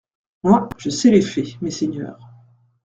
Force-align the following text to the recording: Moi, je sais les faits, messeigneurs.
Moi, 0.41 0.67
je 0.79 0.89
sais 0.89 1.11
les 1.11 1.21
faits, 1.21 1.61
messeigneurs. 1.61 2.33